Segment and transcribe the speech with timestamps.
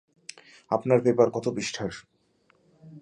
[0.71, 1.93] আপনার পেপার কত পৃষ্ঠার?